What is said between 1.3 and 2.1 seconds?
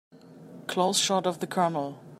the COLONEL.